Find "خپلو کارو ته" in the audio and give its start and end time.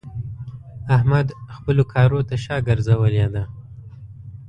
1.55-2.35